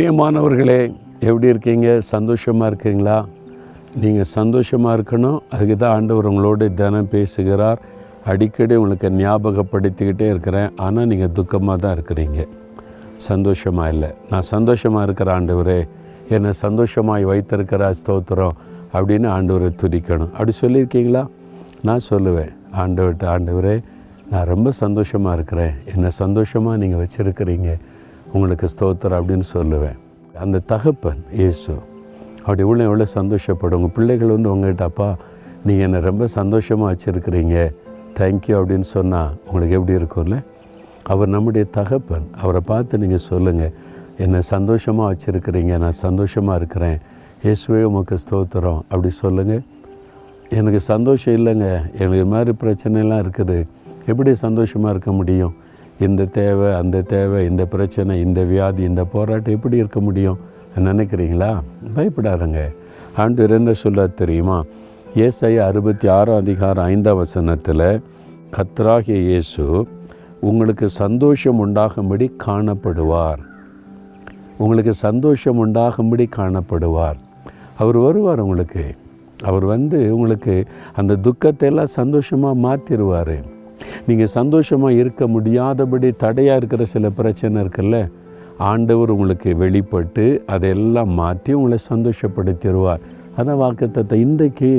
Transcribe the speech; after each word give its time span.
பிரியமானவர்களே 0.00 0.76
எப்படி 1.20 1.46
இருக்கீங்க? 1.52 2.00
சந்தோஷமாக 2.00 2.68
இருக்கீங்களா? 2.70 3.16
நீங்கள் 4.02 4.28
சந்தோஷமாக 4.38 4.92
இருக்கணும். 4.98 5.36
அதுக்கு 5.52 5.76
தான் 5.76 5.94
ஆண்டவர் 5.96 6.28
உங்களோடு 6.30 6.74
தினம் 6.74 7.10
பேசுகிறார். 7.14 7.80
அடிக்கடி 8.30 8.74
உங்களுக்கு 8.74 9.08
ஞாபகப்படுத்திக்கிட்டே 9.10 10.28
இருக்கிறேன். 10.34 10.70
ஆனால் 10.86 11.06
நீங்கள் 11.06 11.32
துக்கமாக 11.38 11.76
தான் 11.84 11.94
இருக்கிறீங்க. 11.96 12.46
சந்தோஷமாக 13.16 13.92
இல்லை. 13.94 14.10
நான் 14.30 14.46
சந்தோஷமாக 14.54 15.04
இருக்கிற 15.08 15.34
ஆண்டவரே 15.38 15.78
என்னை 16.36 16.54
சந்தோஷமாய் 16.64 17.28
வைத்திருக்கிற 17.32 17.92
ஸ்தோத்திரம் 18.00 18.56
அப்படின்னு 18.96 19.30
ஆண்டவரை 19.36 19.70
துதிக்கணும். 19.84 20.32
அப்படி 20.32 20.54
சொல்லியிருக்கீங்களா? 20.62 21.24
நான் 21.82 22.06
சொல்லுவேன். 22.10 22.52
ஆண்டவர்கிட்ட 22.84 23.28
ஆண்டவரே 23.36 23.82
நான் 24.32 24.50
ரொம்ப 24.54 24.70
சந்தோஷமாக 24.70 25.36
இருக்கிறேன். 25.40 25.74
என்னை 25.94 26.10
சந்தோஷமாக 26.22 26.76
நீங்கள் 26.84 27.06
வச்சுருக்கிறீங்க. 27.06 27.70
உங்களுக்கு 28.34 28.66
ஸ்தோத்திரம் 28.74 29.18
அப்படின்னு 29.20 29.46
சொல்லுவேன். 29.56 29.98
அந்த 30.42 30.62
தகப்பன் 30.72 31.22
இயேசு. 31.40 31.72
அப்படி 32.44 32.62
உள்ள 32.70 32.80
எவ்வளோ 32.88 33.06
சந்தோஷப்படும். 33.18 33.78
உங்கள் 33.80 33.94
பிள்ளைகள் 33.96 34.34
வந்து 34.36 34.50
உங்கள்கிட்ட 34.54 34.84
அப்பா 34.90 35.08
நீங்கள் 35.66 35.86
என்னை 35.86 36.00
ரொம்ப 36.10 36.26
சந்தோஷமாக 36.38 36.90
வச்சுருக்கிறீங்க. 36.92 37.56
தேங்க்யூ 38.18 38.54
அப்படின்னு 38.58 38.86
சொன்னால் 38.96 39.32
உங்களுக்கு 39.46 39.76
எப்படி 39.78 39.96
இருக்கும்ல 40.00 40.36
அவர் 41.12 41.30
நம்முடைய 41.34 41.64
தகப்பன். 41.78 42.26
அவரை 42.42 42.62
பார்த்து 42.70 43.00
நீங்கள் 43.02 43.24
சொல்லுங்கள் 43.30 43.74
என்னை 44.24 44.40
சந்தோஷமாக 44.54 45.06
வச்சுருக்கிறீங்க. 45.12 45.72
நான் 45.84 45.98
சந்தோஷமாக 46.06 46.58
இருக்கிறேன். 46.60 46.98
இயேசுவே 47.44 47.82
உமக்கு 47.90 48.16
ஸ்தோத்திரம் 48.24 48.80
அப்படி 48.92 49.10
சொல்லுங்கள் 49.24 49.62
எனக்கு 50.58 50.80
சந்தோஷம் 50.92 51.36
இல்லைங்க. 51.38 51.68
எனக்கு 51.98 52.18
இது 52.20 52.28
மாதிரி 52.34 52.52
பிரச்சனைலாம் 52.62 53.22
இருக்குது. 53.24 53.58
எப்படி 54.10 54.30
சந்தோஷமாக 54.44 54.92
இருக்க 54.94 55.10
முடியும்? 55.18 55.54
இந்த 56.00 56.24
தேவை 56.24 56.72
அந்த 56.72 57.00
தேவை 57.00 57.46
இந்த 57.46 57.66
பிரச்சனை 57.66 58.20
இந்த 58.20 58.42
வியாதி 58.42 58.82
இந்த 58.82 59.04
போராட்டம் 59.04 59.54
எப்படி 59.54 59.76
இருக்க 59.76 60.00
முடியும் 60.00 60.38
நினைக்கிறீங்களா? 60.76 61.60
பயப்படாதுங்க. 61.96 62.74
ஆண்டு 63.16 63.48
என்ன 63.48 63.72
சொல்ல 63.72 64.06
தெரியுமா? 64.06 64.64
ஏசாயா 65.14 65.58
அறுபத்தி 65.58 66.08
ஆறாம் 66.08 66.36
அதிகாரம் 66.36 66.84
ஐந்தாம் 66.84 67.16
வசனத்தில் 67.16 68.02
கத்ராகிய 68.56 69.20
இயேசு 69.20 69.86
உங்களுக்கு 70.40 70.88
சந்தோஷம் 70.88 71.58
உண்டாகும்படி 71.58 72.32
காணப்படுவார். 72.46 73.38
உங்களுக்கு 74.56 74.94
சந்தோஷம் 74.94 75.56
உண்டாகும்படி 75.56 76.28
காணப்படுவார். 76.36 77.18
அவர் 77.78 77.96
வருவார் 77.96 78.40
உங்களுக்கு. 78.40 78.94
அவர் 79.44 79.64
வந்து 79.64 80.14
உங்களுக்கு 80.14 80.66
அந்த 80.94 81.16
துக்கத்தை 81.16 81.68
எல்லாம் 81.68 81.86
சந்தோஷமாக 81.86 82.58
மாற்றிடுவார் 82.58 83.58
நீங்கள் 84.10 84.34
சந்தோஷமாக 84.38 84.98
இருக்க 85.02 85.22
முடியாதபடி 85.34 86.08
தடையாக 86.24 86.60
இருக்கிற 86.60 86.84
சில 86.94 87.10
பிரச்சனை 87.18 87.56
இருக்குல்ல 87.64 87.98
ஆண்டவர் 88.70 89.12
உங்களுக்கு 89.14 89.50
வெளிப்பட்டு 89.64 90.24
அதையெல்லாம் 90.54 91.12
மாற்றி 91.20 91.50
உங்களை 91.58 91.78
சந்தோஷப்படுத்திடுவார். 91.92 93.04
அதான் 93.38 93.60
வாக்குத்தத்தை 93.64 94.16
இன்றைக்கு 94.26 94.72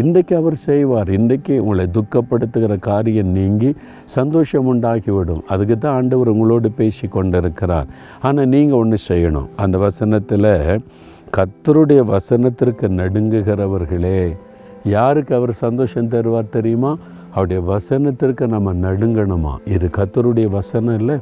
இன்றைக்கு 0.00 0.34
அவர் 0.38 0.56
செய்வார். 0.68 1.08
இன்றைக்கு 1.16 1.54
உங்களை 1.64 1.84
துக்கப்படுத்துகிற 1.96 2.74
காரியம் 2.86 3.34
நீங்கி 3.38 3.70
சந்தோஷம் 4.16 4.68
உண்டாக்கிவிடும் 4.72 5.42
அதுக்கு 5.52 5.76
தான் 5.76 5.96
ஆண்டவர் 5.98 6.30
உங்களோடு 6.32 6.68
பேசி 6.80 7.06
கொண்டிருக்கிறார். 7.16 7.90
ஆனால் 8.26 8.50
நீங்கள் 8.54 8.80
ஒன்று 8.82 8.98
செய்யணும். 9.10 9.48
அந்த 9.64 9.76
வசனத்தில் 9.86 10.50
கத்தருடைய 11.36 12.00
வசனத்திற்கு 12.14 12.88
நடுங்குகிறவர்களே 13.00 14.20
யாருக்கு 14.96 15.32
அவர் 15.38 15.54
சந்தோஷம் 15.64 16.10
தருவார் 16.14 16.54
தெரியுமா? 16.56 16.92
அவருடைய 17.36 17.62
வசனத்திற்கு 17.72 18.44
நம்ம 18.46 18.72
நடுங்கணுமா? 18.86 19.54
இது 19.74 19.86
கத்தருடைய 19.96 20.48
வசனம் 20.58 20.98
இல்லை. 20.98 21.16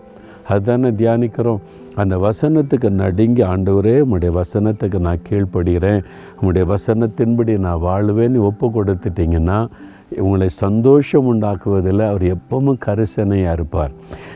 அதுதானே 0.48 0.90
தியானிக்கிறோம். 0.90 1.60
அந்த 1.94 2.14
வசனத்துக்கு 2.26 2.88
நடுங்கி 2.90 3.42
ஆண்டவரே 3.42 3.94
உங்களுடைய 4.04 4.32
வசனத்துக்கு 4.41 4.98
நான் 4.98 5.24
கீழ்ப்படுகிறேன். 5.28 6.04
உங்களுடைய 6.41 6.64
வசனத்தின்படி 6.74 7.58
நான் 7.58 7.82
வாழ்வேன்னு 7.82 8.41
ஒப்பு 8.50 8.66
கொடுத்துட்டிங்கன்னா 8.69 9.58
உங்களை 10.19 10.48
சந்தோஷம் 10.48 11.28
உண்டாக்குவதில் 11.30 12.03
அவர் 12.08 12.26
எப்பவும் 12.36 12.78
கரிசனையாக 12.86 13.56
இருப்பார். 13.58 13.92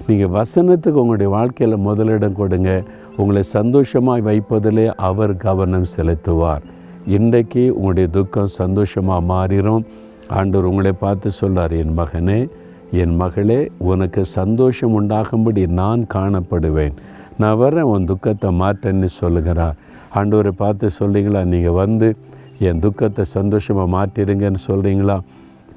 நீங்கள் 0.07 0.33
வசனத்துக்கு 0.39 1.03
உங்களுடைய 1.05 1.33
வாழ்க்கையில் 1.33 1.85
முதலிடம் 1.89 2.39
கொடுங்க. 2.41 2.83
உங்களை 3.17 3.43
சந்தோஷமாக 3.43 4.25
வைப்பதிலே 4.31 4.87
அவர் 5.11 5.37
கவனம் 5.37 5.89
செலுத்துவார். 5.97 6.67
இன்றைக்கு 7.07 7.75
உங்களுடைய 7.75 8.09
துக்கம் 8.09 8.55
சந்தோஷமாக 8.63 9.29
மாறிடும் 9.33 9.85
ஆண்டவர் 10.29 10.65
உங்களை 10.65 10.93
பார்த்து 10.93 11.31
சொல்கிறார் 11.31 11.73
என் 11.73 11.99
மகனே 11.99 12.49
என் 12.93 13.15
மகளே 13.17 13.71
உனக்கு 13.79 14.25
சந்தோஷம் 14.25 14.95
உண்டாகும்படி 15.01 15.67
நான் 15.67 16.07
காணப்படுவேன். 16.15 16.95
நான் 17.39 17.57
வர்றேன் 17.57 17.83
உன் 17.83 18.05
துக்கத்தை 18.05 18.51
மாற்றேன்னு 18.51 19.05
சொல்லுகிறார். 19.05 19.77
ஆண்டவரை 20.15 20.49
பார்த்து 20.49 20.91
சொல்கிறீங்களா 21.01 21.45
நீங்கள் 21.45 21.79
வந்து 21.83 22.17
என் 22.59 22.79
துக்கத்தை 22.79 23.25
சந்தோஷமாக 23.25 23.93
மாற்றிடுங்கன்னு 23.97 24.61
சொல்கிறீங்களா 24.67 25.21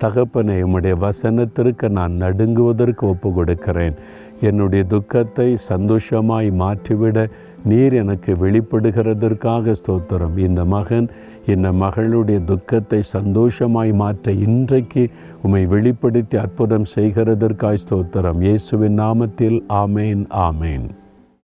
தகப்பனை 0.03 0.56
உம்முடைய 0.66 0.95
வசனத்திற்கு 1.06 1.88
நான் 1.97 2.13
நடுங்குவதற்கு 2.23 3.03
ஒப்பு 3.13 3.29
கொடுக்கிறேன் 3.38 3.95
என்னுடைய 4.50 4.84
துக்கத்தை 4.94 5.47
சந்தோஷமாய் 5.72 6.50
மாற்றிவிட 6.62 7.25
நீர் 7.69 7.95
எனக்கு 8.03 8.31
வெளிப்படுகிறதற்காக 8.44 9.73
ஸ்தோத்திரம். 9.81 10.38
இந்த 10.47 10.61
மகன் 10.75 11.07
இந்த 11.53 11.67
மகளுடைய 11.84 12.40
துக்கத்தை 12.51 13.01
சந்தோஷமாய் 13.16 13.94
மாற்ற 14.01 14.34
இன்றைக்கு 14.47 15.03
உம்மை 15.45 15.63
வெளிப்படுத்தி 15.75 16.38
அற்புதம் 16.45 16.90
செய்கிறதற்காய் 16.95 17.84
ஸ்தோத்திரம். 17.84 18.41
இயேசுவின் 18.47 18.97
நாமத்தில் 19.03 19.59
ஆமேன் 19.84 20.23
ஆமேன். 20.47 20.88